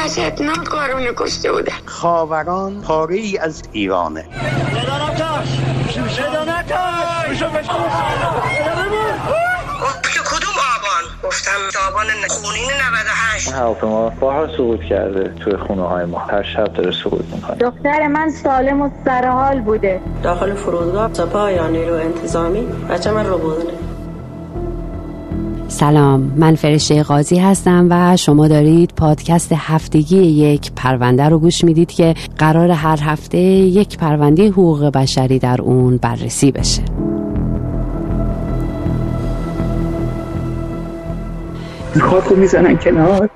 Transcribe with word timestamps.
وحشتناک 0.00 0.64
کارونه 0.64 1.12
کشته 1.16 1.52
بودن 1.52 1.72
خاوران 1.86 2.80
پاره 2.80 3.16
ای 3.16 3.38
از 3.38 3.62
ایرانه. 3.72 4.24
کدوم 10.30 10.56
آبان؟ 10.76 11.04
گفتم 11.24 11.50
آبان 11.88 12.06
خونین 12.28 12.70
98 13.44 13.52
حرف 13.52 13.84
ما 13.84 14.10
بارها 14.10 14.56
سقوط 14.56 14.80
کرده 14.80 15.34
توی 15.44 15.56
خونه 15.56 15.82
های 15.82 16.04
ما. 16.04 16.18
هر 16.18 16.42
شب 16.42 16.72
داره 16.72 16.92
سقوط 17.04 17.24
می‌کنه. 17.34 17.56
دختر 17.56 18.06
من 18.06 18.30
سالم 18.30 18.82
و 18.82 18.90
سرحال 19.04 19.60
بوده. 19.60 20.00
داخل 20.22 20.54
فرودگاه 20.54 21.14
سپاه 21.14 21.52
یا 21.52 21.68
نیرو 21.68 21.94
انتظامی. 21.94 22.60
بچه 22.90 23.10
من 23.10 23.26
رو 23.26 23.38
بودنه 23.38 23.89
سلام 25.70 26.32
من 26.36 26.54
فرشته 26.54 27.02
قاضی 27.02 27.38
هستم 27.38 27.86
و 27.90 28.16
شما 28.16 28.48
دارید 28.48 28.92
پادکست 28.96 29.52
هفتگی 29.56 30.16
یک 30.16 30.72
پرونده 30.76 31.28
رو 31.28 31.38
گوش 31.38 31.64
می‌دید 31.64 31.92
که 31.92 32.14
قرار 32.38 32.70
هر 32.70 32.98
هفته 33.02 33.38
یک 33.38 33.98
پرونده 33.98 34.48
حقوق 34.48 34.92
بشری 34.92 35.38
در 35.38 35.62
اون 35.62 35.96
بررسی 35.96 36.52
بشه. 36.52 36.82
خاکو 42.00 42.34
می‌زنن 42.34 42.76
کنار 42.76 43.30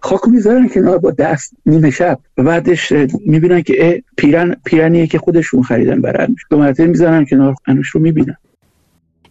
خاکو 0.00 0.30
می‌زنن 0.30 0.68
کنار 0.68 0.98
با 0.98 1.10
دست 1.10 1.52
نیمه 1.66 1.90
شب. 1.90 2.18
بعدش 2.36 2.92
می‌بینن 3.26 3.62
که 3.62 4.02
پیرن 4.16 4.56
پیرنیه 4.64 5.06
که 5.06 5.18
خودشون 5.18 5.62
خریدن 5.62 6.00
برن 6.00 6.36
دو 6.50 6.58
مرتبه 6.58 6.86
می‌زنن 6.86 7.26
کنار 7.26 7.54
انوش 7.66 7.88
رو 7.88 8.00
می‌بینن. 8.00 8.36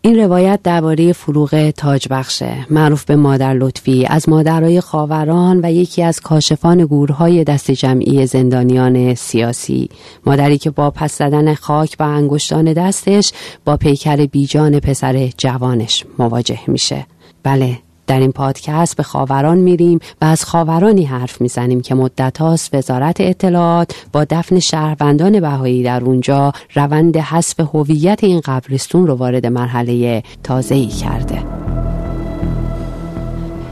این 0.08 0.20
روایت 0.20 0.60
درباره 0.64 1.14
فروغ 1.14 1.70
تاجبخشه 1.70 2.66
معروف 2.70 3.06
به 3.06 3.16
مادر 3.16 3.54
لطفی. 3.54 4.06
از 4.06 4.30
مادرای 4.30 4.82
خاوران 4.82 5.60
و 5.64 5.72
یکی 5.72 6.04
از 6.04 6.20
کاشفان 6.20 6.86
گورهای 6.86 7.44
دست 7.44 7.72
جمعی 7.72 8.26
زندانیان 8.26 9.16
سیاسی. 9.16 9.90
مادری 10.26 10.58
که 10.58 10.70
با 10.70 10.92
پس 10.92 11.18
زدن 11.18 11.54
خاک 11.54 11.96
و 12.00 12.04
انگشتان 12.04 12.74
دستش 12.74 13.32
با 13.66 13.78
پیکر 13.78 14.26
بیجان 14.26 14.80
پسر 14.80 15.30
جوانش 15.38 16.06
مواجه 16.20 16.60
میشه. 16.68 17.06
بله 17.44 17.80
در 18.08 18.20
این 18.20 18.32
پادکست 18.32 18.98
به 18.98 19.04
خاوران 19.04 19.58
میریم 19.58 20.00
و 20.22 20.26
از 20.26 20.46
خاورانی 20.46 21.04
حرف 21.06 21.42
می‌زنیم 21.42 21.82
که 21.82 21.96
مدت 21.96 22.38
هاست 22.38 22.76
وزارت 22.76 23.22
اطلاعات 23.22 23.96
با 24.14 24.26
دفن 24.30 24.60
شهروندان 24.60 25.40
بهایی 25.40 25.84
در 25.84 26.04
اونجا 26.04 26.52
روند 26.76 27.18
حسب 27.18 27.60
هویت 27.74 28.24
این 28.24 28.40
قبرستون 28.40 29.08
رو 29.08 29.16
وارد 29.16 29.46
مرحله 29.46 30.24
تازه 30.44 30.76
ای 30.76 30.88
کرده. 30.88 31.67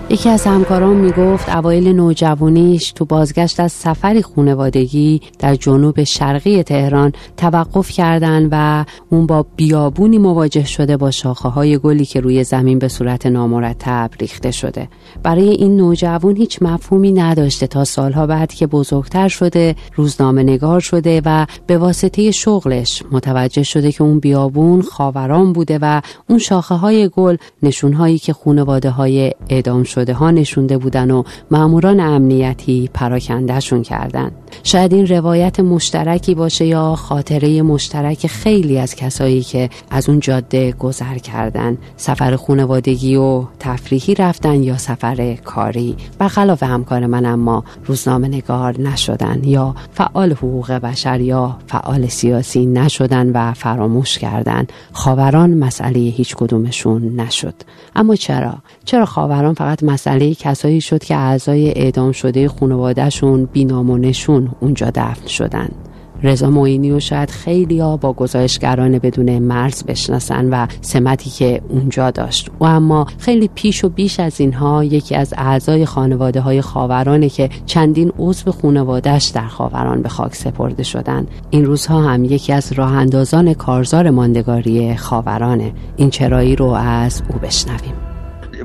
یکی 0.10 0.30
از 0.30 0.46
همکاران 0.48 0.96
می‌گفت 0.96 1.50
اوایل 1.50 1.88
نوجوانیش 1.88 2.92
تو 2.92 3.06
بازگشت 3.06 3.60
از 3.60 3.72
سفری 3.72 4.22
خونوادگی 4.22 5.22
در 5.40 5.56
جنوب 5.56 6.04
شرقی 6.04 6.64
تهران 6.64 7.14
توقف 7.38 7.90
کردن 7.92 8.50
و 8.52 8.86
اون 9.10 9.26
با 9.26 9.46
بیابونی 9.56 10.18
مواجه 10.18 10.66
شده 10.66 10.98
با 10.98 11.12
شاخه 11.12 11.50
های 11.50 11.78
گلی 11.78 12.06
که 12.06 12.20
روی 12.20 12.44
زمین 12.44 12.80
به 12.80 12.88
صورت 12.88 13.26
نامرتب 13.26 14.10
ریخته 14.20 14.52
شده. 14.52 14.88
برای 15.24 15.50
این 15.50 15.78
نوجوان 15.78 16.36
هیچ 16.36 16.62
مفهومی 16.62 17.12
نداشته 17.12 17.68
تا 17.68 17.84
سالها 17.84 18.28
بعد 18.28 18.54
که 18.54 18.68
بزرگتر 18.68 19.28
شده 19.28 19.76
روزنامه 19.96 20.44
نگار 20.44 20.80
شده 20.80 21.22
و 21.26 21.46
به 21.68 21.78
واسطه 21.78 22.32
شغلش 22.32 23.04
متوجه 23.12 23.64
شده 23.64 23.92
که 23.92 24.04
اون 24.04 24.20
بیابون 24.20 24.82
خاوران 24.82 25.54
بوده 25.54 25.80
و 25.82 26.02
اون 26.30 26.40
شاخه 26.40 26.76
های 26.76 27.10
گل 27.10 27.38
نشونهایی 27.64 28.18
که 28.20 28.34
خونواده 28.34 28.90
های 28.90 29.32
اعدام 29.50 29.84
شده 29.84 29.95
ها 29.98 30.32
نشونده 30.32 30.78
بودن 30.78 31.12
و 31.12 31.24
ماموران 31.52 32.00
امنیتی 32.00 32.90
پراکندهشون 32.94 33.82
کردن. 33.82 34.32
شاید 34.64 34.94
این 34.94 35.08
روایت 35.08 35.60
مشترکی 35.60 36.36
باشه 36.36 36.66
یا 36.66 36.96
خاطره 36.96 37.62
مشترک 37.62 38.28
خیلی 38.28 38.80
از 38.80 38.96
کسایی 38.96 39.42
که 39.42 39.70
از 39.90 40.10
اون 40.10 40.20
جاده 40.20 40.72
گذر 40.72 41.18
کردن. 41.18 41.78
سفر 41.98 42.36
خونوادگی 42.36 43.16
و 43.16 43.44
تفریحی 43.60 44.16
رفتن 44.16 44.64
یا 44.64 44.78
سفر 44.78 45.36
کاری. 45.36 45.96
برخلاف 46.20 46.64
همکار 46.64 47.06
من 47.06 47.26
اما 47.26 47.64
روزنامه 47.86 48.28
نگار 48.28 48.82
نشدن 48.82 49.42
یا 49.44 49.76
فعال 49.92 50.32
حقوق 50.32 50.72
بشر 50.72 51.22
یا 51.22 51.58
فعال 51.68 52.08
سیاسی 52.08 52.66
نشدن 52.66 53.32
و 53.32 53.54
فراموش 53.54 54.18
کردن. 54.18 54.68
خاوران 54.94 55.54
مسئله 55.54 56.00
هیچ 56.00 56.36
کدومشون 56.36 57.16
نشد. 57.16 57.56
اما 57.96 58.16
چرا؟ 58.16 58.54
چرا 58.86 59.06
خاوران 59.06 59.54
فقط 59.54 59.84
مسئله 59.86 60.36
کسایی 60.36 60.82
شد 60.82 61.04
که 61.04 61.16
اعضای 61.16 61.72
اعدام 61.72 62.12
شده 62.12 62.48
خانوادهشون 62.48 63.46
بینام 63.46 63.90
و 63.90 63.98
نشون 63.98 64.50
اونجا 64.60 64.92
دفن 64.96 65.28
شدن. 65.28 65.70
رضا 66.24 66.50
معینی 66.50 66.92
و 66.92 67.00
شاید 67.00 67.30
خیلی 67.30 67.80
ها 67.80 67.98
با 67.98 68.14
گزارشگران 68.14 69.00
بدون 69.00 69.40
مرز 69.40 69.84
بشناسن 69.84 70.50
و 70.50 70.68
سمتی 70.82 71.30
که 71.30 71.62
اونجا 71.70 72.12
داشت. 72.12 72.50
و 72.60 72.64
اما 72.64 73.08
خیلی 73.18 73.50
پیش 73.56 73.84
و 73.84 73.90
بیش 73.90 74.20
از 74.20 74.40
اینها 74.42 74.84
یکی 74.84 75.16
از 75.16 75.34
اعضای 75.38 75.86
خانواده 75.86 76.42
های 76.42 76.62
خاورانه 76.62 77.30
که 77.30 77.50
چندین 77.66 78.12
عضو 78.20 78.52
خانوادهش 78.52 79.26
در 79.26 79.48
خاوران 79.48 80.02
به 80.02 80.10
خاک 80.10 80.36
سپرده 80.36 80.84
شدن. 80.84 81.28
این 81.50 81.66
روزها 81.66 82.02
هم 82.02 82.26
یکی 82.26 82.54
از 82.54 82.74
راه 82.74 82.92
اندازان 82.92 83.54
کارزار 83.54 84.10
ماندگاری 84.10 84.96
خاورانه. 84.96 85.74
این 85.98 86.10
چرایی 86.10 86.56
رو 86.56 86.66
از 86.66 87.22
او 87.30 87.40
بشنویم. 87.40 88.05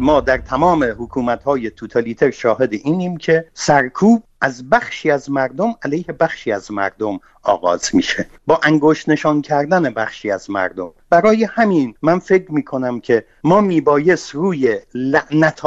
ما 0.00 0.20
در 0.20 0.38
تمام 0.38 0.84
حکومت 0.98 1.42
های 1.42 1.70
توتالیتر 1.70 2.30
شاهد 2.30 2.72
اینیم 2.72 3.16
که 3.16 3.44
سرکوب 3.54 4.22
از 4.40 4.70
بخشی 4.70 5.10
از 5.10 5.30
مردم 5.30 5.74
علیه 5.82 6.04
بخشی 6.04 6.52
از 6.52 6.72
مردم 6.72 7.20
آغاز 7.42 7.90
میشه. 7.92 8.26
با 8.46 8.60
انگشت 8.62 9.08
نشان 9.08 9.42
کردن 9.42 9.82
بخشی 9.82 10.30
از 10.30 10.50
مردم. 10.50 10.92
برای 11.10 11.44
همین 11.44 11.94
من 12.02 12.18
فکر 12.18 12.52
می‌کنم 12.52 13.00
که 13.00 13.24
ما 13.44 13.60
میبایست 13.60 14.34
روی 14.34 14.78
لعنت 14.94 15.60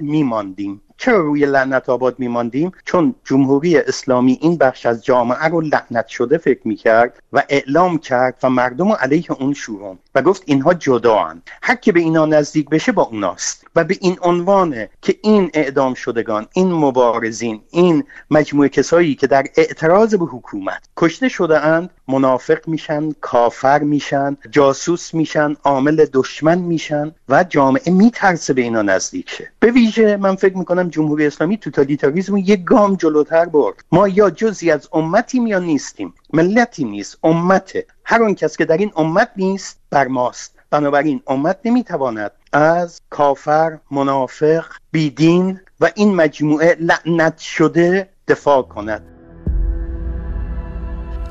میماندیم. 0.00 0.80
چرا 0.96 1.20
روی 1.20 1.46
لعنت 1.46 1.88
آباد 1.88 2.18
میماندیم؟ 2.18 2.72
چون 2.84 3.14
جمهوری 3.24 3.78
اسلامی 3.78 4.38
این 4.42 4.56
بخش 4.56 4.86
از 4.86 5.04
جامعه 5.04 5.44
رو 5.44 5.60
لعنت 5.60 6.06
شده 6.06 6.38
فکر 6.38 6.68
می‌کرد 6.68 7.22
و 7.32 7.42
اعلام 7.48 7.98
کرد 7.98 8.38
و 8.42 8.50
مردم 8.50 8.88
رو 8.88 8.94
علیه 8.94 9.32
اون 9.32 9.54
شورون 9.54 9.98
و 10.14 10.22
گفت 10.22 10.42
اینها 10.46 10.74
جدا 10.74 11.18
هن. 11.18 11.42
هر 11.62 11.74
که 11.74 11.92
به 11.92 12.00
اینا 12.00 12.26
نزدیک 12.26 12.68
بشه 12.68 12.92
با 12.92 13.02
اوناست. 13.02 13.64
و 13.76 13.84
به 13.84 13.96
این 14.00 14.18
عنوانه 14.22 14.90
که 15.02 15.16
این 15.22 15.50
اعدام 15.54 15.94
شدگان 15.94 16.46
این 16.52 16.72
مبارزین 16.72 17.60
این 17.70 18.04
مجموعه 18.30 18.68
کسایی 18.68 19.14
که 19.14 19.26
در 19.26 19.44
اعتراض 19.56 20.14
به 20.14 20.24
حکومت 20.24 20.82
کشته 20.96 21.28
شده 21.28 21.60
اند 21.60 21.90
منافق 22.08 22.68
میشن 22.68 23.10
کافر 23.20 23.78
میشن 23.78 24.36
جاسوس 24.50 25.14
میشن 25.14 25.56
عامل 25.64 26.06
دشمن 26.12 26.58
میشن 26.58 27.14
و 27.28 27.44
جامعه 27.44 27.92
میترسه 27.92 28.52
به 28.52 28.62
اینا 28.62 28.82
نزدیک 28.82 29.30
شه. 29.30 29.52
به 29.60 29.70
ویژه 29.70 30.16
من 30.16 30.36
فکر 30.36 30.56
می‌کنم 30.56 30.83
جمهوری 30.88 31.26
اسلامی 31.26 31.58
توتالیتاریسم 31.58 32.36
یک 32.36 32.64
گام 32.64 32.94
جلوتر 32.94 33.44
برد. 33.44 33.84
ما 33.92 34.08
یا 34.08 34.30
جزی 34.30 34.70
از 34.70 34.88
امتیم 34.92 35.46
یا 35.46 35.58
نیستیم. 35.58 36.14
ملتی 36.32 36.84
نیست 36.84 37.18
امته 37.22 37.86
هر 38.04 38.22
اون 38.22 38.34
کس 38.34 38.56
که 38.56 38.64
در 38.64 38.76
این 38.76 38.90
امت 38.96 39.30
نیست 39.36 39.80
بر 39.90 40.06
ماست. 40.06 40.54
بنابراین 40.70 41.20
امت 41.26 41.58
نمی‌تواند 41.64 42.30
از 42.52 43.00
کافر 43.10 43.78
منافق 43.90 44.64
بیدین 44.92 45.60
و 45.80 45.90
این 45.94 46.14
مجموعه 46.14 46.76
لعنت 46.80 47.38
شده 47.38 48.08
دفاع 48.28 48.62
کند. 48.62 49.02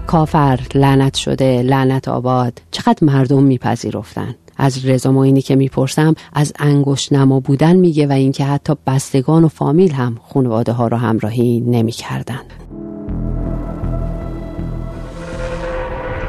کافر 0.07 0.59
لعنت 0.75 1.15
شده 1.15 1.61
لعنت 1.61 2.07
آباد. 2.07 2.61
چقدر 2.71 2.97
مردم 3.01 3.43
میپذیرفتن 3.43 4.35
از 4.57 4.85
رضا 4.85 5.31
که 5.41 5.55
می‌پرسم 5.55 6.15
از 6.33 6.53
انگشت 6.59 7.13
نما 7.13 7.39
بودن 7.39 7.75
میگه 7.75 8.07
و 8.07 8.11
اینکه 8.11 8.45
حتی 8.45 8.73
بستگان 8.87 9.43
و 9.43 9.47
فامیل 9.47 9.91
هم 9.91 10.17
خانواده 10.33 10.71
ها 10.71 10.87
رو 10.87 10.97
همراهی 10.97 11.59
نمی‌کردن. 11.59 12.41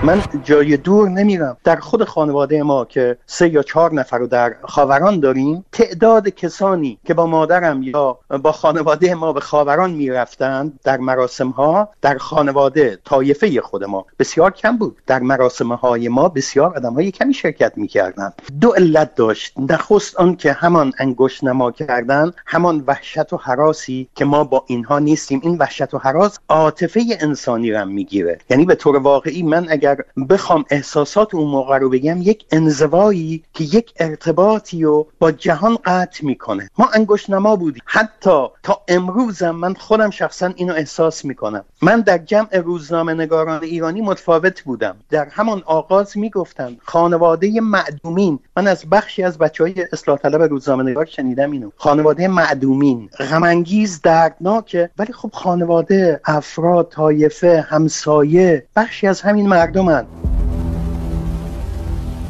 من 0.04 0.22
جای 0.44 0.76
دور 0.76 1.08
نمیرم. 1.08 1.56
در 1.64 1.76
خود 1.76 2.04
خانواده 2.04 2.62
ما 2.62 2.84
که 2.84 3.16
سه 3.26 3.48
یا 3.48 3.62
چهار 3.62 3.94
نفر 3.94 4.18
رو 4.18 4.26
در 4.26 4.54
خاوران 4.62 5.20
داریم 5.20 5.64
تعداد 5.72 6.28
کسانی 6.28 6.98
که 7.04 7.14
با 7.14 7.26
مادرم 7.26 7.82
یا 7.82 8.18
با 8.42 8.52
خانواده 8.52 9.14
ما 9.14 9.32
به 9.32 9.40
خاوران 9.40 9.90
می‌رفتند 9.90 10.80
در 10.84 10.96
مراسم 10.96 11.48
ها 11.48 11.88
در 12.02 12.18
خانواده 12.18 12.98
طایفه 13.04 13.60
خود 13.60 13.84
ما 13.84 14.06
بسیار 14.18 14.50
کم 14.50 14.76
بود. 14.76 14.96
در 15.06 15.18
مراسم 15.18 15.72
های 15.72 16.08
ما 16.08 16.28
بسیار 16.28 16.76
آدم 16.76 16.94
های 16.94 17.10
کمی 17.10 17.34
شرکت 17.34 17.72
می‌کردند. 17.76 18.42
دو 18.60 18.70
علت 18.70 19.14
داشت. 19.14 19.52
نخست 19.58 20.16
آن 20.16 20.36
که 20.36 20.52
همان 20.52 20.92
انگشت 20.98 21.44
نما 21.44 21.70
کردن 21.70 22.32
همان 22.46 22.84
وحشت 22.86 23.32
و 23.32 23.36
حراسی 23.36 24.08
که 24.14 24.24
ما 24.24 24.44
با 24.44 24.64
اینها 24.66 24.98
نیستیم. 24.98 25.40
این 25.42 25.58
وحشت 25.58 25.94
و 25.94 25.98
حراس 25.98 26.38
عاطفه 26.48 27.02
انسانی 27.20 27.72
رو 27.72 27.84
می‌گیره. 27.84 28.38
یعنی 28.50 28.64
به 28.64 28.74
طور 28.74 28.96
واقعی 28.96 29.42
من 29.42 29.66
اگر 29.68 29.93
اگر 29.94 30.26
بخوام 30.28 30.64
احساسات 30.70 31.34
اون 31.34 31.50
موقع 31.50 31.78
رو 31.78 31.90
بگم 31.90 32.22
یک 32.22 32.44
انزوایی 32.50 33.42
که 33.52 33.64
یک 33.64 33.92
ارتباطی 33.98 34.82
رو 34.82 35.06
با 35.18 35.30
جهان 35.30 35.78
قطع 35.84 36.24
می‌کنه. 36.24 36.70
ما 36.78 36.90
انگشت 36.94 37.30
نما 37.30 37.56
بودیم. 37.56 37.82
حتی 37.86 38.46
تا 38.62 38.80
امروزم 38.88 39.50
من 39.50 39.74
خودم 39.74 40.10
شخصا 40.10 40.46
اینو 40.56 40.74
احساس 40.74 41.24
می‌کنم. 41.24 41.64
من 41.82 42.00
در 42.00 42.18
جمع 42.18 42.56
روزنامه 42.56 43.14
نگاران 43.14 43.62
ایرانی 43.62 44.00
متفاوت 44.00 44.62
بودم. 44.62 44.96
در 45.10 45.28
همان 45.30 45.62
آغاز 45.66 46.18
می‌گفتم 46.18 46.76
خانواده 46.82 47.60
معدومین. 47.60 48.38
من 48.56 48.66
از 48.66 48.84
بخشی 48.90 49.22
از 49.22 49.38
بچه 49.38 49.64
های 49.64 49.86
اصلاح 49.92 50.18
طلب 50.18 50.42
روزنامه 50.42 50.82
نگار 50.82 51.04
شنیدم 51.04 51.50
اینو. 51.50 51.70
خانواده 51.76 52.28
معدومین. 52.28 53.08
غمانگیز 53.18 54.00
دردناکه 54.02 54.90
ولی 54.98 55.12
خب 55.12 55.30
خانواده 55.32 56.20
افراد 56.24 56.88
طایفه 56.88 57.60
همسایه 57.68 58.66
بخشی 58.76 59.06
از 59.06 59.20
همین 59.20 59.46
Gilman. 59.84 60.33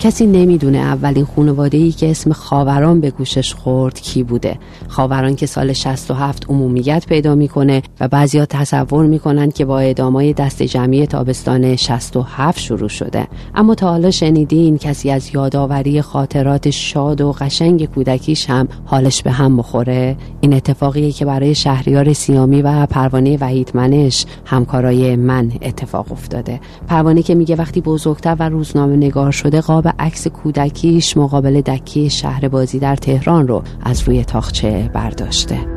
کسی 0.04 0.26
نمی‌دونه 0.26 0.78
اولین 0.78 1.24
خانواده 1.36 1.78
ای 1.78 1.92
که 1.92 2.10
اسم 2.10 2.32
خاوران 2.32 3.00
به 3.00 3.10
گوشش 3.10 3.54
خورد 3.54 4.00
کی 4.00 4.22
بوده. 4.22 4.58
خاوران 4.88 5.36
که 5.36 5.46
سال 5.46 5.72
67 5.72 6.46
عمومیت 6.48 7.06
پیدا 7.08 7.34
می‌کنه 7.34 7.82
و 8.00 8.08
بعضیا 8.08 8.46
تصور 8.46 9.06
می‌کنن 9.06 9.50
که 9.50 9.64
با 9.64 9.78
ادامای 9.78 10.32
دست 10.32 10.62
جمعی 10.62 11.06
تابستان 11.06 11.76
67 11.76 12.60
شروع 12.60 12.88
شده. 12.88 13.26
اما 13.54 13.74
تا 13.74 13.90
حالا 13.90 14.10
شنیدین 14.10 14.78
کسی 14.78 15.10
از 15.10 15.34
یادآوری 15.34 16.02
خاطرات 16.02 16.70
شاد 16.70 17.20
و 17.20 17.32
قشنگ 17.32 17.84
کودکیش 17.86 18.50
هم 18.50 18.68
حالش 18.84 19.22
به 19.22 19.30
هم 19.30 19.56
بخوره؟ 19.56 20.16
این 20.40 20.54
اتفاقیه 20.54 21.12
که 21.12 21.24
برای 21.24 21.54
شهریار 21.54 22.12
سیامی 22.12 22.62
و 22.62 22.86
پروانه 22.86 23.38
وحیدمنش 23.40 24.26
همکارای 24.44 25.16
من 25.16 25.52
اتفاق 25.62 26.12
افتاده. 26.12 26.60
پروانه 26.88 27.22
که 27.22 27.34
میگه 27.34 27.56
وقتی 27.56 27.80
بزرگتر 27.80 28.36
و 28.38 28.48
روزنامه 28.48 28.96
نگار 28.96 29.30
شده 29.30 29.60
قاب 29.60 29.93
عکس 29.98 30.26
کودکیش 30.26 31.16
مقابل 31.16 31.60
دکی 31.60 32.10
شهر 32.10 32.48
بازی 32.48 32.78
در 32.78 32.96
تهران 32.96 33.48
رو 33.48 33.62
از 33.82 34.02
روی 34.02 34.24
تاخچه 34.24 34.90
برداشته. 34.94 35.73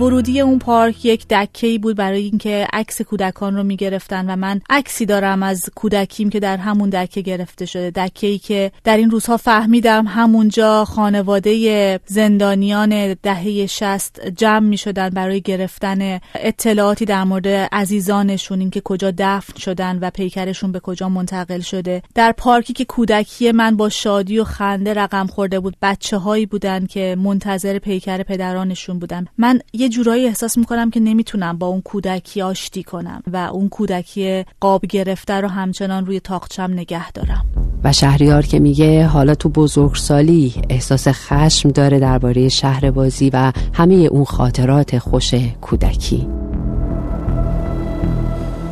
ورودی 0.00 0.40
اون 0.40 0.58
پارک 0.58 1.04
یک 1.04 1.28
دکه 1.28 1.78
بود 1.78 1.96
برای 1.96 2.22
اینکه 2.22 2.66
عکس 2.72 3.02
کودکان 3.02 3.56
رو 3.56 3.62
می‌گرفتن 3.62 4.30
و 4.30 4.36
من 4.36 4.60
عکسی 4.70 5.06
دارم 5.06 5.42
از 5.42 5.70
کودکیم 5.74 6.30
که 6.30 6.40
در 6.40 6.56
همون 6.56 6.90
دکه 6.90 7.20
گرفته 7.20 7.66
شده. 7.66 7.90
دکه 7.90 8.26
ای 8.26 8.38
که 8.38 8.72
در 8.84 8.96
این 8.96 9.10
روزها 9.10 9.36
فهمیدم 9.36 10.06
همونجا 10.06 10.84
خانواده 10.84 12.00
زندانیان 12.06 13.14
دهه 13.14 13.66
شست 13.66 14.26
جمع 14.36 14.66
می 14.66 14.76
شدن 14.76 15.08
برای 15.08 15.40
گرفتن 15.40 16.20
اطلاعاتی 16.34 17.04
در 17.04 17.24
مورد 17.24 17.48
عزیزانشون 17.72 18.60
اینکه 18.60 18.80
کجا 18.80 19.12
دفن 19.18 19.58
شدن 19.58 19.98
و 19.98 20.10
پیکرشون 20.10 20.72
به 20.72 20.80
کجا 20.80 21.08
منتقل 21.08 21.60
شده. 21.60 22.02
در 22.14 22.32
پارکی 22.32 22.72
که 22.72 22.84
کودکی 22.84 23.52
من 23.52 23.76
با 23.76 23.88
شادی 23.88 24.38
و 24.38 24.44
خنده 24.44 24.94
رقم 24.94 25.26
خورده 25.26 25.60
بود 25.60 25.76
بچه 25.82 26.16
هایی 26.16 26.46
بودن 26.46 26.86
که 26.86 27.16
منتظر 27.18 27.78
پیکر 27.78 28.22
پدرانشون 28.22 28.98
بودن. 28.98 29.26
من 29.38 29.60
یه 29.72 29.89
جورایی 29.90 30.26
احساس 30.26 30.58
می‌کنم 30.58 30.90
که 30.90 31.00
نمی‌تونم 31.00 31.58
با 31.58 31.66
اون 31.66 31.80
کودکی 31.80 32.42
آشتی 32.42 32.82
کنم 32.82 33.22
و 33.32 33.36
اون 33.36 33.68
کودکی 33.68 34.44
قاب 34.60 34.86
گرفته 34.86 35.34
رو 35.34 35.48
همچنان 35.48 36.06
روی 36.06 36.20
تاقچم 36.20 36.72
نگه 36.72 37.12
دارم. 37.12 37.44
و 37.84 37.92
شهریار 37.92 38.42
که 38.42 38.58
میگه 38.58 39.06
حالا 39.06 39.34
تو 39.34 39.48
بزرگسالی 39.48 40.54
احساس 40.70 41.08
خشم 41.08 41.68
داره 41.68 41.98
درباره 41.98 42.48
شهر 42.48 42.90
بازی 42.90 43.30
و 43.30 43.52
همه 43.74 43.94
اون 43.94 44.24
خاطرات 44.24 44.98
خوش 44.98 45.34
کودکی. 45.60 46.26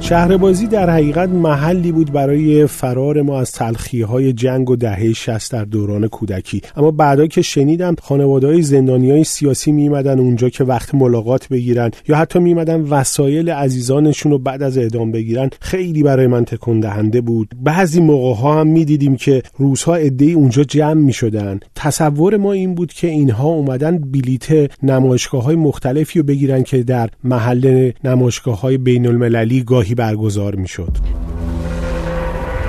شهربازی 0.00 0.66
در 0.66 0.90
حقیقت 0.90 1.28
محلی 1.28 1.92
بود 1.92 2.12
برای 2.12 2.66
فرار 2.66 3.22
ما 3.22 3.40
از 3.40 3.52
تلخی 3.52 4.02
های 4.02 4.32
جنگ 4.32 4.70
و 4.70 4.76
دهه 4.76 5.12
60 5.12 5.52
در 5.52 5.64
دوران 5.64 6.08
کودکی. 6.08 6.62
اما 6.76 6.90
بعدا 6.90 7.26
که 7.26 7.42
شنیدم 7.42 7.94
خانواده 8.02 8.46
های 8.46 8.62
زندانی 8.62 9.10
های 9.10 9.24
سیاسی 9.24 9.72
میمدن 9.72 10.18
اونجا 10.18 10.48
که 10.48 10.64
وقت 10.64 10.94
ملاقات 10.94 11.48
بگیرن 11.48 11.90
یا 12.08 12.16
حتی 12.16 12.38
میمدن 12.38 12.80
وسایل 12.80 13.50
عزیزانشون 13.50 14.32
رو 14.32 14.38
بعد 14.38 14.62
از 14.62 14.78
اعدام 14.78 15.12
بگیرن 15.12 15.50
خیلی 15.60 16.02
برای 16.02 16.26
من 16.26 16.44
تکون 16.44 16.80
دهنده 16.80 17.20
بود. 17.20 17.48
بعضی 17.62 18.00
موقع 18.00 18.40
ها 18.40 18.60
هم 18.60 18.66
می‌دیدیم 18.66 19.16
که 19.16 19.42
روزها 19.56 19.94
عده 19.94 20.24
اونجا 20.24 20.64
جمع 20.64 21.00
می‌شدن. 21.00 21.60
تصور 21.74 22.36
ما 22.36 22.52
این 22.52 22.74
بود 22.74 22.92
که 22.92 23.08
اینها 23.08 23.48
اومدن 23.48 23.98
بلیت 23.98 24.70
نمایشگاه 24.82 25.42
های 25.42 25.56
مختلفی 25.56 26.18
رو 26.18 26.24
بگیرن 26.24 26.62
که 26.62 26.82
در 26.82 27.10
محل 27.24 27.90
نمایشگاه 28.04 28.60
های 28.60 28.78
بین 28.78 29.06
المللی 29.06 29.62
گاهی 29.62 29.88
برگزار 29.94 30.55
می‌شد. 30.55 30.90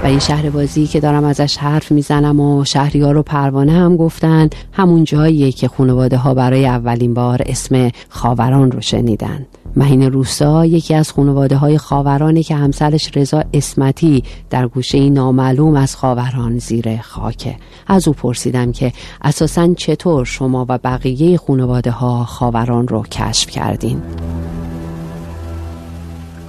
و 0.03 0.05
این 0.05 0.19
شهر 0.19 0.49
بازی 0.49 0.87
که 0.87 0.99
دارم 0.99 1.23
ازش 1.23 1.57
حرف 1.57 1.91
می‌زنم 1.91 2.39
و 2.39 2.65
شهریار 2.65 3.17
و 3.17 3.23
پروانه 3.23 3.71
هم 3.71 3.97
گفتن 3.97 4.49
همون 4.71 5.03
جاییه 5.03 5.51
که 5.51 5.67
خانواده 5.67 6.17
ها 6.17 6.33
برای 6.33 6.65
اولین 6.65 7.13
بار 7.13 7.41
اسم 7.45 7.91
خاوران 8.09 8.71
رو 8.71 8.81
شنیدن. 8.81 9.45
مهین 9.75 10.11
روسا 10.11 10.65
یکی 10.65 10.93
از 10.93 11.11
خانواده 11.11 11.55
های 11.55 11.77
خاورانی 11.77 12.43
که 12.43 12.55
همسرش 12.55 13.17
رضا 13.17 13.43
اسمتی 13.53 14.23
در 14.49 14.67
گوشه 14.67 15.09
نامعلوم 15.09 15.75
از 15.75 15.95
خاوران 15.95 16.57
زیر 16.57 17.01
خاکه 17.01 17.55
از 17.87 18.07
او 18.07 18.13
پرسیدم 18.13 18.71
که 18.71 18.93
اساسا 19.21 19.73
چطور 19.73 20.25
شما 20.25 20.65
و 20.69 20.77
بقیه 20.77 21.37
خانواده 21.37 21.91
ها 21.91 22.25
خاوران 22.25 22.87
رو 22.87 23.03
کشف 23.03 23.49
کردین؟ 23.49 24.01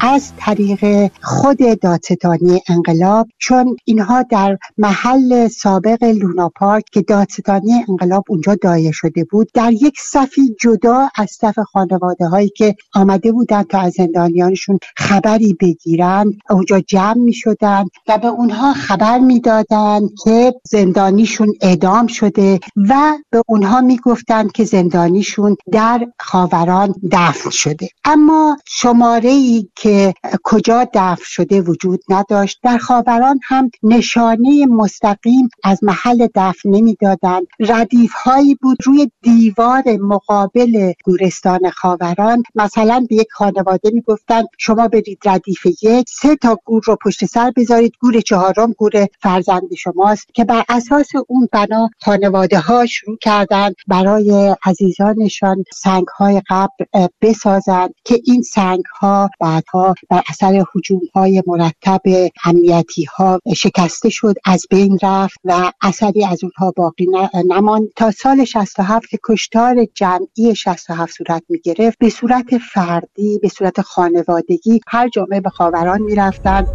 از 0.03 0.33
طریق 0.37 1.11
خود 1.23 1.59
دادستانی 1.83 2.63
انقلاب 2.69 3.29
چون 3.39 3.77
اینها 3.85 4.23
در 4.23 4.59
محل 4.79 5.49
سابق 5.49 6.05
لونا 6.05 6.49
پارک 6.49 6.85
که 6.93 7.03
دادستانی 7.03 7.85
انقلاب 7.89 8.25
اونجا 8.29 8.55
دایه 8.63 8.91
شده 8.93 9.25
بود 9.25 9.51
در 9.55 9.73
یک 9.73 9.95
صفی 10.01 10.57
جدا 10.61 11.09
از 11.17 11.31
صف 11.31 11.59
خانواده 11.59 12.27
هایی 12.27 12.49
که 12.49 12.75
آمده 12.95 13.33
بودن 13.33 13.63
تا 13.63 13.81
از 13.81 13.93
زندانیانشون 13.93 14.79
خبری 14.97 15.57
بگیرن 15.61 16.33
اونجا 16.51 16.81
جمع 16.81 17.19
می 17.19 17.33
شدن 17.33 17.85
و 18.09 18.19
به 18.19 18.27
اونها 18.29 18.73
خبر 18.73 19.19
می‌دادند 19.19 20.11
که 20.25 20.55
زندانیشون 20.65 21.55
اعدام 21.61 22.07
شده 22.07 22.61
و 22.77 23.19
به 23.31 23.43
اونها 23.49 23.81
می‌گفتن 23.81 24.49
که 24.49 24.65
زندانیشون 24.65 25.57
در 25.73 26.07
خاوران 26.19 26.95
دفن 27.13 27.51
شده. 27.51 27.89
اما 28.05 28.57
شماره 28.67 29.31
ای 29.31 29.69
که 29.77 29.90
که 29.91 30.15
کجا 30.43 30.85
دفن 30.95 31.25
شده 31.25 31.61
وجود 31.61 32.01
نداشت. 32.09 32.61
در 32.63 32.79
خاوران 32.79 33.41
هم 33.43 33.71
نشانه 33.83 34.67
مستقیم 34.67 35.49
از 35.65 35.85
محل 35.85 36.29
دفن 36.35 36.69
نمی‌دادند. 36.69 37.47
ردیف 37.61 38.13
هایی 38.13 38.55
بود 38.55 38.77
روی 38.85 39.11
دیوار 39.23 39.83
مقابل 40.01 40.93
گورستان 41.05 41.71
خاوران. 41.71 42.43
مثلا 42.55 43.07
به 43.09 43.15
یک 43.15 43.27
خانواده 43.33 43.91
می‌گفتند 43.93 44.47
شما 44.59 44.89
برید 44.89 45.19
ردیف 45.25 45.67
یک 45.67 46.09
سه 46.09 46.37
تا 46.37 46.59
گور 46.65 46.83
رو 46.87 46.97
پشت 47.05 47.25
سر 47.25 47.53
بذارید. 47.57 47.93
گور 48.01 48.21
چهارم 48.21 48.73
گور 48.73 49.07
فرزند 49.23 49.75
شماست. 49.79 50.27
که 50.35 50.45
بر 50.45 50.65
اساس 50.69 51.09
اون 51.29 51.49
بنا 51.53 51.89
خانواده 52.01 52.59
ها 52.59 52.87
شروع 52.87 53.17
کردند. 53.21 53.75
برای 53.89 54.57
عزیزانشان 54.65 55.65
سنگ 55.75 56.07
های 56.19 56.43
قبر 56.51 57.09
بسازند 57.23 57.95
که 58.05 58.21
این 58.25 58.43
سنگ 58.43 58.83
ها 59.01 59.31
بعدها 59.41 59.80
بر 60.11 60.23
اثر 60.29 60.65
حجوم 60.75 61.01
های 61.15 61.43
مرتب 61.47 62.01
امنیتی 62.45 63.05
ها 63.05 63.41
شکسته 63.57 64.09
شد 64.09 64.35
از 64.45 64.67
بین 64.71 64.99
رفت 65.03 65.41
و 65.45 65.73
اثری 65.83 66.25
از 66.25 66.45
اونها 66.45 66.73
باقی 66.77 67.07
نمان 67.49 67.89
تا 67.97 68.11
سال 68.11 68.45
67 68.45 69.07
که 69.11 69.19
کشتار 69.25 69.85
جمعی 69.95 70.55
67 70.55 71.13
صورت 71.13 71.43
می 71.49 71.59
گرفت 71.59 71.99
به 71.99 72.09
صورت 72.09 72.59
فردی 72.59 73.39
به 73.43 73.49
صورت 73.49 73.81
خانوادگی 73.81 74.81
هر 74.89 75.09
جامعه 75.09 75.41
به 75.41 75.51
خاوران 75.51 76.03
می 76.03 76.15
رفتن 76.15 76.67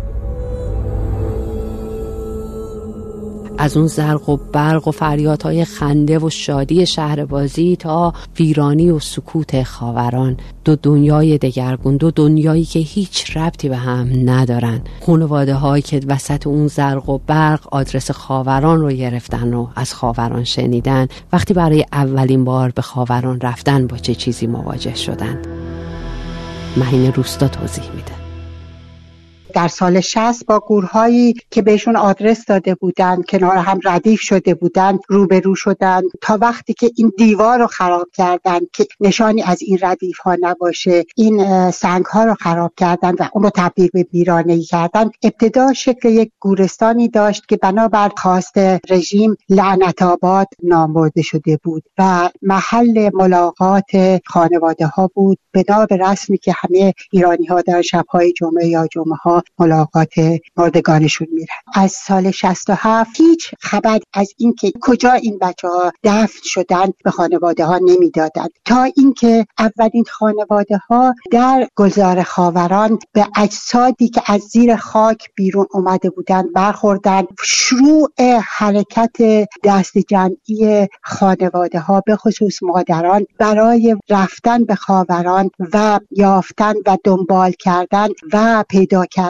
از 3.58 3.78
اون 3.78 3.88
زرق 3.88 4.30
و 4.30 4.38
برق 4.38 4.88
و 4.88 4.92
فریادهای 4.92 5.66
خنده 5.66 6.20
و 6.20 6.30
شادی 6.30 6.86
شهر 6.86 7.26
بازی 7.26 7.76
تا 7.76 8.14
ویرانی 8.40 8.92
و 8.92 9.00
سکوت 9.00 9.64
خاوران. 9.64 10.38
دو 10.66 10.76
دنیای 10.76 11.38
دگرگون 11.38 11.98
دو 11.98 12.12
دنیایی 12.12 12.66
که 12.66 12.80
هیچ 12.80 13.38
ربطی 13.38 13.70
به 13.70 13.78
هم 13.78 14.10
ندارن. 14.30 14.82
خانواده 15.06 15.54
هایی 15.54 15.82
که 15.82 16.02
وسط 16.08 16.48
اون 16.48 16.68
زرق 16.68 17.10
و 17.10 17.20
برق 17.28 17.68
آدرس 17.72 18.12
خاوران 18.12 18.80
رو 18.80 18.92
گرفتن 18.92 19.54
و 19.54 19.68
از 19.76 19.94
خاوران 19.94 20.44
شنیدن. 20.44 21.08
وقتی 21.34 21.54
برای 21.54 21.86
اولین 21.94 22.44
بار 22.44 22.72
به 22.72 22.82
خاوران 22.82 23.42
رفتن 23.42 23.88
با 23.88 23.98
چه 23.98 24.16
چیزی 24.16 24.48
مواجه 24.48 24.96
شدن؟ 24.96 25.42
مهین 26.78 27.14
روستا 27.14 27.48
توضیح 27.48 27.92
میده. 27.96 28.25
در 29.56 29.68
سال 29.68 30.00
60 30.00 30.46
با 30.46 30.60
گورهایی 30.60 31.34
که 31.52 31.62
بهشون 31.62 31.96
آدرس 31.96 32.46
داده 32.46 32.76
بودن 32.76 33.22
کنار 33.22 33.58
هم 33.58 33.80
ردیف 33.84 34.22
شده 34.22 34.54
بودن 34.54 35.00
روبرو 35.08 35.56
شدن 35.56 36.02
تا 36.22 36.38
وقتی 36.42 36.74
که 36.74 36.92
این 36.96 37.12
دیوار 37.18 37.60
رو 37.60 37.68
خراب 37.68 38.08
کردن 38.14 38.60
که 38.74 38.88
نشانی 39.00 39.44
از 39.44 39.62
این 39.62 39.80
ردیف 39.82 40.18
ها 40.18 40.38
نباشه 40.42 41.04
این 41.16 41.72
سنگ 41.72 42.06
ها 42.06 42.24
رو 42.24 42.34
خراب 42.34 42.74
کردن 42.78 43.12
و 43.20 43.28
اون 43.34 43.44
رو 43.44 43.50
تبدیل 43.56 43.90
به 43.94 44.04
بیرانه 44.04 44.62
کردن. 44.62 45.10
ابتدا 45.24 45.74
شکل 45.74 46.10
یک 46.10 46.32
گورستانی 46.40 47.08
داشت 47.08 47.46
که 47.48 47.58
بنابر 47.58 48.12
خواست 48.18 48.58
رژیم 48.90 49.36
لعنت 49.50 50.02
آباد 50.02 50.48
نام 50.64 50.94
برده 50.94 51.22
شده 51.22 51.60
بود 51.64 51.84
و 51.98 52.30
محل 52.42 53.10
ملاقات 53.14 54.22
خانواده 54.26 54.86
ها 54.86 55.10
بود. 55.14 55.38
بنا 55.54 55.86
به 55.86 55.98
رسمی 55.98 56.38
که 56.38 56.54
همه 56.56 56.94
ایرانی 57.12 57.46
ها 57.46 57.62
در 57.62 57.82
شبهای 57.82 58.34
جمعه 58.34 58.68
یا 58.68 58.88
جمعه 58.92 59.16
ها 59.24 59.44
ملاقات 59.60 60.14
مردگانشون 60.58 61.28
میرن. 61.32 61.48
از 61.74 61.92
سال 61.92 62.32
67 62.32 63.22
هیچ 63.22 63.52
خبر 63.60 64.00
از 64.14 64.34
اینکه 64.38 64.72
کجا 64.82 65.12
این 65.12 65.38
بچه 65.42 65.68
ها 65.68 65.92
دفن 66.04 66.40
شدن 66.44 66.92
به 67.04 67.12
خانواده 67.12 67.66
ها 67.66 67.78
نمی‌دادند 67.78 68.50
تا 68.66 68.84
اینکه 68.84 69.46
اولین 69.60 70.06
خانواده 70.10 70.78
ها 70.78 71.14
در 71.32 71.68
گلزار 71.76 72.24
خاوران 72.24 73.00
به 73.14 73.28
اجسادی 73.36 74.10
که 74.10 74.22
از 74.26 74.42
زیر 74.42 74.76
خاک 74.76 75.30
بیرون 75.36 75.66
اومده 75.72 76.10
بودند 76.10 76.54
برخوردن 76.54 77.24
شروع 77.44 78.10
حرکت 78.44 79.48
دست 79.64 79.98
جمعی 79.98 80.88
خانواده 81.04 81.80
ها 81.80 82.02
به 82.06 82.16
خصوص 82.16 82.64
مادران 82.64 83.26
برای 83.40 83.96
رفتن 84.10 84.66
به 84.66 84.76
خاوران 84.76 85.50
و 85.74 86.00
یافتن 86.12 86.74
و 86.86 86.98
دنبال 87.04 87.52
کردن 87.52 88.08
و 88.34 88.64
پیدا 88.70 89.06
کردن. 89.06 89.25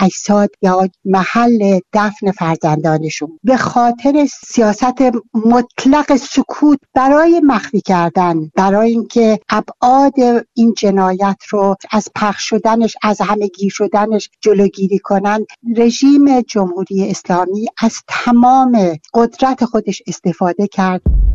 اجساد 0.00 0.50
یا 0.62 0.88
محل 1.04 1.80
دفن 1.92 2.30
فرزندانشون 2.30 3.38
به 3.44 3.56
خاطر 3.56 4.26
سیاست 4.46 5.02
مطلق 5.34 6.16
سکوت 6.16 6.78
برای 6.94 7.40
مخفی 7.44 7.80
کردن 7.80 8.50
برای 8.54 8.90
اینکه 8.90 9.38
ابعاد 9.48 10.46
این 10.54 10.74
جنایت 10.78 11.36
رو 11.50 11.76
از 11.90 12.08
پخش 12.14 12.48
شدنش 12.48 12.96
از 13.02 13.20
همه 13.20 13.46
گیر 13.46 13.72
شدنش 13.72 14.30
جلوگیری 14.40 14.98
کنن 14.98 15.46
رژیم 15.76 16.40
جمهوری 16.40 17.10
اسلامی 17.10 17.66
از 17.78 17.98
تمام 18.08 18.96
قدرت 19.14 19.64
خودش 19.64 20.02
استفاده 20.06 20.66
کرد. 20.66 21.25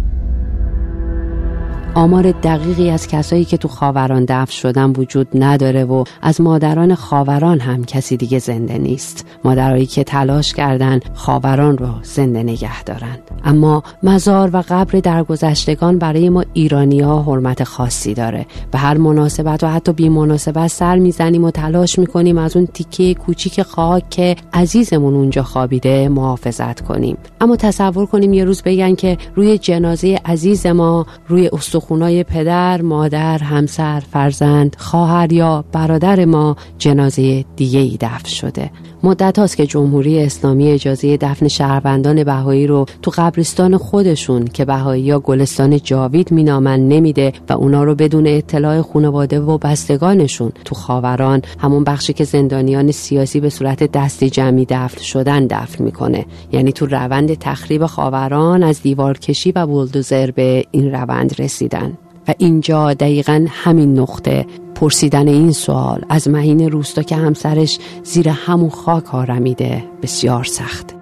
آمار 1.95 2.31
دقیقی 2.31 2.89
از 2.89 3.07
کسایی 3.07 3.45
که 3.45 3.57
تو 3.57 3.67
خاوران 3.67 4.25
دفن 4.25 4.51
شدن 4.51 4.89
وجود 4.89 5.27
نداره 5.35 5.83
و 5.83 6.03
از 6.21 6.41
مادران 6.41 6.95
خاوران 6.95 7.59
هم 7.59 7.85
کسی 7.85 8.17
دیگه 8.17 8.39
زنده 8.39 8.77
نیست. 8.77 9.25
مادرایی 9.43 9.85
که 9.85 10.03
تلاش 10.03 10.53
کردن 10.53 10.99
خاوران 11.13 11.77
رو 11.77 11.87
زنده 12.03 12.43
نگه 12.43 12.83
دارن. 12.83 13.17
اما 13.43 13.83
مزار 14.03 14.49
و 14.53 14.63
قبر 14.69 14.99
درگذشتگان 14.99 15.97
برای 15.97 16.29
ما 16.29 16.43
ایرانی 16.53 16.99
ها 16.99 17.21
حرمت 17.21 17.63
خاصی 17.63 18.13
داره. 18.13 18.45
به 18.71 18.77
هر 18.77 18.97
مناسبت 18.97 19.63
و 19.63 19.67
حتی 19.67 19.93
بی 19.93 20.09
مناسبت 20.09 20.67
سر 20.67 20.97
می‌زنیم 20.97 21.43
و 21.43 21.51
تلاش 21.51 21.99
می‌کنیم 21.99 22.37
از 22.37 22.57
اون 22.57 22.65
تیکه 22.65 23.13
کوچیک 23.13 23.61
خاک 23.61 24.09
که 24.09 24.35
عزیزمون 24.53 25.13
اونجا 25.13 25.43
خوابیده 25.43 26.09
محافظت 26.09 26.81
کنیم. 26.81 27.17
اما 27.41 27.55
تصور 27.55 28.05
کنیم 28.05 28.33
یه 28.33 28.45
روز 28.45 28.61
بگن 28.61 28.95
که 28.95 29.17
روی 29.35 29.57
جنازه 29.57 30.19
عزیز 30.25 30.65
ما 30.67 31.05
روی 31.27 31.47
استخونای 31.81 32.23
پدر، 32.23 32.81
مادر، 32.81 33.37
همسر، 33.37 33.99
فرزند، 33.99 34.75
خواهر 34.79 35.33
یا 35.33 35.65
برادر 35.71 36.25
ما 36.25 36.55
جنازه 36.77 37.45
دیگه 37.55 37.79
ای 37.79 37.97
دفن 38.01 38.29
شده. 38.29 38.71
مدت 39.03 39.39
هاست 39.39 39.57
که 39.57 39.67
جمهوری 39.67 40.23
اسلامی 40.23 40.71
اجازه 40.71 41.17
دفن 41.17 41.47
شهروندان 41.47 42.23
بهایی 42.23 42.67
رو 42.67 42.85
تو 43.01 43.11
قبرستان 43.15 43.77
خودشون 43.77 44.45
که 44.45 44.65
بهایی 44.65 45.03
یا 45.03 45.19
گلستان 45.19 45.79
جاوید 45.79 46.33
مینامن 46.33 46.87
نمیده 46.87 47.33
و 47.49 47.53
اونا 47.53 47.83
رو 47.83 47.95
بدون 47.95 48.27
اطلاع 48.27 48.81
خانواده 48.81 49.39
و 49.39 49.57
بستگانشون 49.57 50.51
تو 50.65 50.75
خاوران 50.75 51.41
همون 51.59 51.83
بخشی 51.83 52.13
که 52.13 52.23
زندانیان 52.23 52.91
سیاسی 52.91 53.39
به 53.39 53.49
صورت 53.49 53.91
دستی 53.91 54.29
جمعی 54.29 54.65
دفن 54.69 55.01
شدن 55.01 55.47
دفن 55.47 55.83
می‌کنه. 55.83 56.25
یعنی 56.51 56.71
تو 56.71 56.85
روند 56.85 57.33
تخریب 57.33 57.85
خاوران 57.85 58.63
از 58.63 58.81
دیوار 58.81 59.17
کشی 59.17 59.51
و 59.51 59.65
بولدوزر 59.67 60.31
به 60.31 60.65
این 60.71 60.91
روند 60.91 61.41
رسیدن 61.71 61.97
و 62.27 62.33
اینجا 62.37 62.93
دقیقا 62.93 63.45
همین 63.49 63.99
نقطه. 63.99 64.45
پرسیدن 64.75 65.27
این 65.27 65.51
سوال 65.51 66.05
از 66.09 66.27
مهین 66.27 66.71
روستا 66.71 67.01
که 67.01 67.15
همسرش 67.15 67.79
زیر 68.03 68.29
همون 68.29 68.69
خاک 68.69 69.15
آرمیده 69.15 69.83
بسیار 70.01 70.43
سخت. 70.43 71.00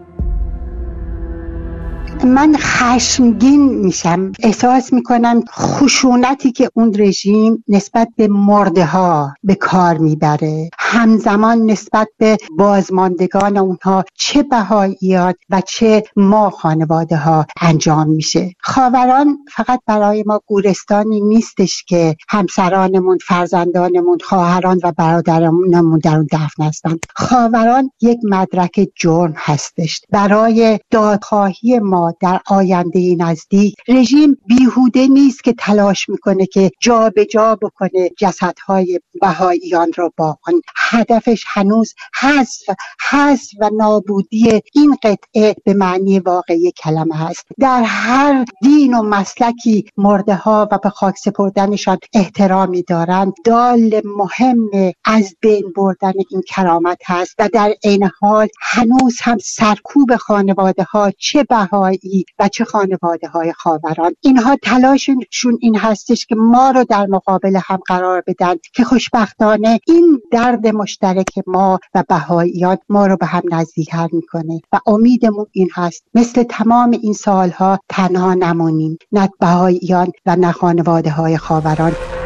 من 2.24 2.56
خشمگین 2.58 3.62
میشم. 3.62 4.32
احساس 4.40 4.94
می‌کنم 4.94 5.44
خشونتی 5.52 6.52
که 6.52 6.70
اون 6.74 6.94
رژیم 6.98 7.64
نسبت 7.68 8.10
به 8.16 8.28
مرده 8.28 8.86
ها 8.86 9.34
به 9.44 9.56
کار 9.56 9.98
می‌بره. 9.98 10.70
همزمان 10.80 11.66
نسبت 11.66 12.08
به 12.18 12.38
بازماندگان 12.58 13.58
اونها 13.58 14.04
چه 14.14 14.44
بهاییات 14.44 15.36
و 15.50 15.62
چه 15.62 16.04
ما 16.16 16.50
خانواده 16.50 17.18
ها 17.18 17.46
انجام 17.62 18.10
میشه. 18.10 18.54
خاوران 18.60 19.38
فقط 19.52 19.80
برای 19.86 20.24
ما 20.28 20.42
گورستانی 20.48 21.22
نیستش 21.22 21.84
که 21.88 22.16
همسرانمون 22.30 23.18
فرزندانمون 23.28 24.18
خواهران 24.24 24.80
و 24.84 24.92
برادرمونمون 24.98 26.00
در 26.00 26.16
اون 26.16 26.28
دفن 26.32 26.64
هستند. 26.64 27.00
خاوران 27.16 27.92
یک 28.02 28.20
مدرک 28.24 28.90
جرم 28.96 29.34
هستش. 29.38 30.02
برای 30.12 30.80
دادخواهی 30.92 31.80
ما 31.80 32.09
در 32.22 32.40
آینده 32.48 33.16
نزدیک. 33.16 33.76
رژیم 33.88 34.38
بیهوده 34.48 35.08
نیست 35.08 35.44
که 35.44 35.54
تلاش 35.54 36.10
می‌کنه 36.10 36.46
که 36.46 36.72
جا 36.82 37.10
به 37.10 37.26
جا 37.26 37.56
بکنه 37.56 38.10
جسدهای 38.18 39.00
بهاییان 39.22 39.92
را 39.96 40.14
با 40.18 40.38
آن. 40.48 40.62
هدفش 40.78 41.44
هنوز 41.48 41.94
حذف 42.20 42.64
حذف 43.10 43.50
و 43.60 43.70
نابودی 43.78 44.62
این 44.74 44.98
قطعه 45.04 45.56
به 45.66 45.74
معنی 45.74 46.20
واقعی 46.20 46.72
کلمه 46.72 47.16
هست 47.16 47.46
در 47.60 47.84
هر 47.84 48.46
دین 48.62 48.94
و 48.94 49.02
مسلکی 49.02 49.86
مرده 49.98 50.36
ها 50.36 50.68
و 50.72 50.78
به 50.78 50.90
خاک 50.90 51.18
سپردنشان 51.18 51.98
احترامی 52.14 52.84
دارند. 52.84 53.34
دال 53.46 54.02
مهم 54.06 54.70
از 55.06 55.36
بین 55.42 55.74
بردن 55.76 56.14
این 56.30 56.42
کرامت 56.48 56.98
هست 57.06 57.36
و 57.40 57.50
در 57.54 57.74
عین 57.84 58.10
حال 58.20 58.48
هنوز 58.62 59.18
هم 59.22 59.38
سرکوب 59.38 60.16
خانواده 60.16 60.84
ها 60.84 61.12
چه 61.18 61.44
بهایی 61.44 61.99
و 62.40 62.48
چه 62.48 62.66
خانواده 62.66 63.28
های 63.28 63.54
خاوران. 63.54 64.16
اینها 64.22 64.56
تلاششون 64.64 65.58
این 65.62 65.76
هستش 65.76 66.26
که 66.26 66.36
ما 66.36 66.72
رو 66.72 66.84
در 66.84 67.06
مقابل 67.06 67.60
هم 67.66 67.80
قرار 67.88 68.24
بدن 68.28 68.56
که 68.74 68.84
خوشبختانه 68.84 69.80
این 69.88 70.22
درد 70.32 70.68
مشترک 70.68 71.30
ما 71.48 71.80
و 71.96 72.04
بهاییان 72.10 72.78
ما 72.90 73.08
رو 73.08 73.18
به 73.18 73.26
هم 73.26 73.42
نزدیکتر 73.52 74.08
می‌کنه. 74.12 74.62
و 74.74 74.80
امیدمون 74.86 75.46
این 75.52 75.70
هست. 75.74 76.04
مثل 76.14 76.44
تمام 76.44 76.92
این 76.92 77.14
سالها 77.14 77.80
تنها 77.90 78.34
نمونیم 78.34 78.98
نه 79.12 79.30
بهاییان 79.40 80.12
و 80.26 80.36
نه 80.36 80.52
خانواده 80.52 81.10
های 81.10 81.38
خاوران. 81.38 82.19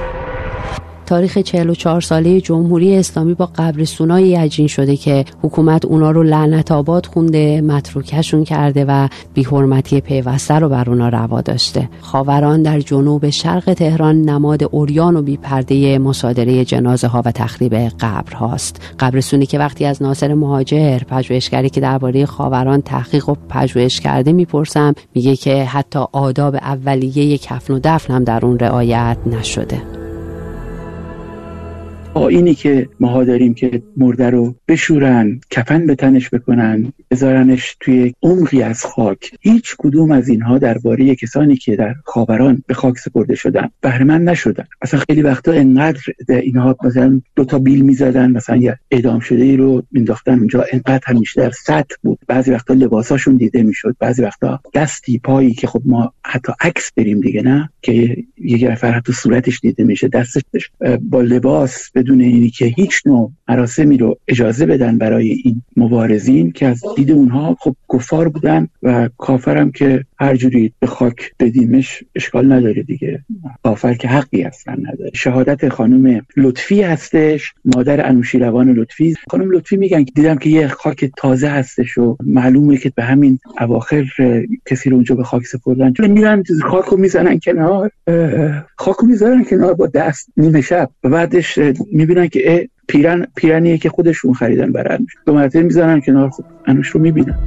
تاریخ 1.14 1.38
44 1.38 2.02
ساله 2.02 2.42
جمهوری 2.42 2.96
اسلامی 2.96 3.34
با 3.34 3.50
قبرستونای 3.56 4.36
عجین 4.36 4.68
شده 4.68 4.98
که 4.98 5.26
حکومت 5.42 5.86
اونا 5.86 6.12
رو 6.12 6.24
لعنت 6.24 6.72
آباد 6.72 7.06
خونده 7.06 7.62
متروکشون 7.62 8.44
کرده 8.44 8.86
و 8.88 9.08
بیحرمتی 9.34 10.02
پیوسته 10.02 10.54
رو 10.54 10.70
بر 10.70 10.90
اونا 10.90 11.10
روا 11.10 11.42
داشته. 11.42 11.90
خاوران 12.02 12.64
در 12.64 12.80
جنوب 12.80 13.30
شرق 13.30 13.74
تهران 13.74 14.22
نماد 14.22 14.64
اوریان 14.64 15.16
و 15.16 15.22
بیپرده 15.22 15.98
مصادره 15.98 16.66
جنازه 16.66 17.08
ها 17.08 17.22
و 17.26 17.32
تخریب 17.32 17.74
قبر 17.76 18.34
هاست. 18.34 18.82
قبرستونی 19.00 19.46
که 19.46 19.60
وقتی 19.60 19.86
از 19.86 20.02
ناصر 20.02 20.34
مهاجر 20.34 20.98
پژوهشگری 20.98 21.70
که 21.70 21.82
درباره 21.82 22.26
خاوران 22.26 22.82
تحقیق 22.82 23.30
و 23.30 23.36
پژوهش 23.50 24.00
کرده 24.00 24.32
می‌پرسم 24.32 24.94
میگه 25.16 25.36
که 25.36 25.64
حتی 25.64 26.00
آداب 26.12 26.56
اولیه 26.56 27.38
کفن 27.38 27.74
و 27.74 27.80
دفن 27.84 28.14
هم 28.14 28.24
در 28.24 28.46
اون 28.46 28.60
رعایت 28.60 29.18
نشده. 29.26 30.03
آینی 32.14 32.54
که 32.56 32.90
ماها 33.00 33.24
داریم 33.24 33.54
که 33.54 33.84
مرده 33.98 34.30
رو 34.30 34.56
بشورن 34.68 35.42
کفن 35.50 35.88
به 35.88 35.96
تنش 35.96 36.30
بکنن. 36.30 36.94
بذارنش 37.14 37.78
توی 37.80 38.14
عمقی 38.24 38.62
از 38.62 38.86
خاک. 38.86 39.32
هیچ 39.42 39.76
کدوم 39.78 40.12
از 40.12 40.30
اینها 40.30 40.58
درباره 40.58 41.16
کسانی 41.16 41.56
که 41.56 41.76
در 41.76 41.96
خاوران 42.06 42.64
به 42.68 42.74
خاک 42.74 42.98
سپرده 42.98 43.36
شدن 43.36 43.70
بهره 43.82 44.04
نشدن. 44.04 44.66
اصلا 44.82 45.00
خیلی 45.00 45.22
وقتا 45.22 45.52
انقدر 45.52 46.02
اینها 46.30 46.76
مثلا 46.84 47.22
دو 47.36 47.46
تا 47.46 47.60
بیل 47.60 47.82
می‌زدن 47.82 48.32
مثلا 48.32 48.56
یه 48.56 48.78
اعدام 48.92 49.20
شده 49.20 49.44
ای 49.44 49.58
رو 49.58 49.84
مینداختن 49.92 50.40
اونجا 50.40 50.66
انقدر 50.72 51.02
همیشه 51.06 51.42
در 51.42 51.52
سطح 51.52 51.96
بود. 52.04 52.20
بعضی 52.28 52.52
وقتا 52.52 52.74
لباساشون 52.74 53.38
دیده 53.38 53.64
می‌شد 53.64 53.96
بعضی 54.00 54.22
وقتا 54.22 54.60
دستی 54.74 55.20
پایی 55.20 55.54
که 55.54 55.68
خب 55.68 55.82
ما 55.86 56.14
حتی 56.26 56.54
عکس 56.60 56.92
بریم 56.96 57.20
دیگه 57.20 57.42
نه؟ 57.42 57.70
که 57.82 58.18
یه 58.38 58.72
نفر 58.72 58.92
حتی 58.92 59.14
صورتش 59.14 59.60
دیده 59.60 59.84
میشه 59.84 60.08
دستش 60.08 60.72
با 61.02 61.22
لباس 61.22 61.92
بدون 61.96 62.22
اینی 62.22 62.50
که 62.50 62.66
هیچ 62.66 63.02
نوع 63.06 63.32
مراسمی 63.48 63.98
رو 63.98 64.18
اجازه 64.28 64.66
بدن 64.66 64.98
برای 64.98 65.32
این 65.44 65.62
مبارزین 65.78 66.52
که 66.52 66.68
از 66.68 66.82
دید 67.04 67.16
اونها 67.16 67.58
خب 67.60 67.76
کفار 67.94 68.30
بودن 68.30 68.68
و 68.84 69.10
کافرم 69.18 69.72
که 69.72 70.06
هر 70.20 70.36
جوری 70.36 70.74
به 70.80 70.88
خاک 70.88 71.32
بدیمش 71.40 72.04
اشکال 72.16 72.52
نداره 72.52 72.84
دیگه. 72.84 73.24
کافر 73.64 73.94
که 73.94 74.08
حقی 74.08 74.44
اصلا 74.44 74.74
نداره. 74.74 75.12
شهادت 75.14 75.70
خانم 75.70 76.22
لطفی 76.38 76.82
هستش 76.82 77.54
مادر 77.66 78.08
انوشیروان 78.08 78.70
لطفی. 78.70 79.16
خانم 79.30 79.52
لطفی 79.52 79.78
میگن 79.78 80.04
دیدم 80.16 80.36
که 80.36 80.50
یه 80.50 80.68
خاک 80.68 81.12
تازه 81.18 81.48
هستش 81.48 81.98
و 81.98 82.18
معلومه 82.26 82.78
که 82.78 82.92
به 82.96 83.04
همین 83.04 83.40
اواخر 83.62 84.06
کسی 84.66 84.90
رو 84.90 84.96
اونجا 84.96 85.16
به 85.16 85.24
خاک 85.24 85.46
سپردن. 85.46 85.94
چون 85.94 86.08
میرن 86.08 86.44
خاک 86.62 86.94
می‌زنن 86.94 87.40
کنار 87.40 87.92
خاک 88.76 88.96
رو 88.96 89.08
می‌زنن 89.08 89.44
کنار 89.44 89.74
با 89.74 89.88
دست 89.88 90.30
نیمه 90.38 90.62
شب. 90.62 90.90
و 91.04 91.10
بعدش 91.10 91.60
می‌بینن 91.92 92.28
که 92.28 92.70
پیرن 92.88 93.28
پیرنیه 93.36 93.78
که 93.78 93.90
خودشون 93.90 94.34
خریدن 94.34 94.72
برن 94.72 95.08
دو 95.26 95.34
مرتبه 95.34 95.64
می‌زنن 95.64 96.02
کنار 96.02 96.30
خود. 96.30 96.46
انوش 96.66 96.88
رو 96.88 97.02
می‌بینن. 97.02 97.38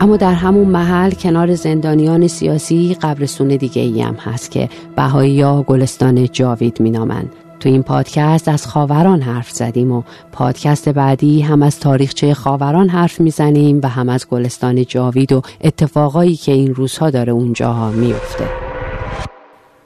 اما 0.00 0.16
در 0.16 0.32
همون 0.32 0.68
محل 0.68 1.10
کنار 1.10 1.54
زندانیان 1.54 2.26
سیاسی 2.26 2.96
قبرستون 3.02 3.48
دیگه 3.48 3.82
ای 3.82 4.00
هم 4.00 4.14
هست 4.14 4.50
که 4.50 4.68
بهایی 4.96 5.32
یا 5.32 5.62
گلستان 5.62 6.28
جاوید 6.32 6.82
مینامند. 6.82 7.32
تو 7.60 7.68
این 7.68 7.82
پادکست 7.82 8.48
از 8.48 8.66
خاوران 8.66 9.20
حرف 9.20 9.50
زدیم 9.50 9.92
و 9.92 10.02
پادکست 10.32 10.88
بعدی 10.88 11.40
هم 11.40 11.62
از 11.62 11.80
تاریخچه 11.80 12.34
خاوران 12.34 12.88
حرف 12.88 13.20
می‌زنیم 13.20 13.80
و 13.82 13.88
هم 13.88 14.08
از 14.08 14.28
گلستان 14.28 14.84
جاوید 14.84 15.32
و 15.32 15.42
اتفاقایی 15.64 16.36
که 16.36 16.52
این 16.52 16.74
روزها 16.74 17.10
داره 17.10 17.32
اونجاها 17.32 17.90
میفته 17.90 18.67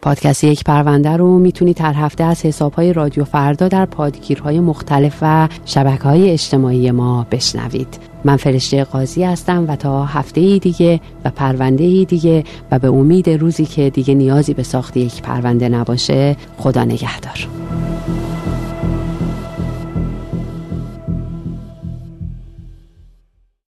پادکست 0.03 0.45
یک 0.45 0.65
پرونده 0.65 1.17
رو 1.17 1.39
می‌تونید 1.39 1.81
هر 1.81 1.93
هفته 1.93 2.25
از 2.25 2.47
حسابهای 2.47 2.93
رادیو 2.93 3.25
فردا 3.25 3.69
در 3.69 3.87
پادگیرهای 3.87 4.61
مختلف 4.61 5.19
و 5.23 5.49
شبکه 5.65 6.03
های 6.03 6.31
اجتماعی 6.31 6.91
ما 6.91 7.27
بشنوید. 7.31 7.99
من 8.25 8.37
فرشته 8.37 8.85
قاضی 8.85 9.25
هستم 9.25 9.65
و 9.69 9.77
تا 9.77 10.05
هفته 10.05 10.59
دیگه 10.59 11.01
و 11.25 11.31
پرونده 11.31 12.05
دیگه 12.05 12.45
و 12.71 12.79
به 12.79 12.89
امید 12.89 13.31
روزی 13.31 13.65
که 13.67 13.91
دیگه 13.91 14.15
نیازی 14.15 14.55
به 14.55 14.63
ساخت 14.63 14.97
یک 14.97 15.23
پرونده 15.23 15.69
نباشه 15.69 16.37
خدا 16.59 16.85
نگهدار. 16.85 17.49